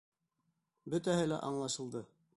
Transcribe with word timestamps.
Бөтәһе 0.95 1.29
лә 1.33 1.41
аңлашылды. 1.51 2.07